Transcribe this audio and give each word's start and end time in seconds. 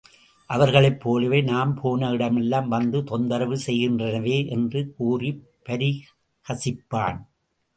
அவர்களைப் 0.49 0.99
போலவே 0.99 1.41
நாம் 1.41 1.73
போன 1.75 2.09
இடமெல்லாம் 2.11 2.67
வந்து 2.67 3.03
தொந்தரவு 3.03 3.57
செய்கின்றனவே! 3.67 4.47
என்று 4.49 4.81
கூறிப் 4.97 5.43
பரிகசிப்பான். 5.69 7.21